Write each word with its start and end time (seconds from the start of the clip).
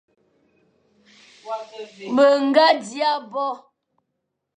Mé 2.15 2.25
ñga 2.45 2.67
dia 2.85 3.11
bo, 3.31 3.47